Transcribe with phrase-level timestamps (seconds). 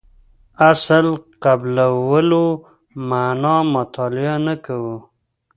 [0.71, 1.05] اصل
[1.43, 2.45] قبلولو
[3.09, 4.95] معنا مطالعه نه کوو.